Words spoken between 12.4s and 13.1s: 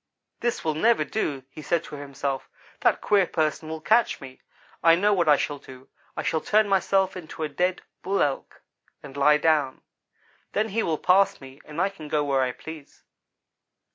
I please.'